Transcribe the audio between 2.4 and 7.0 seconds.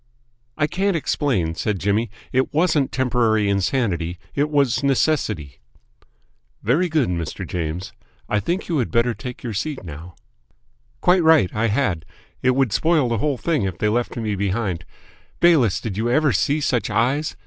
wasn't temporary insanity; it was necessity." "Very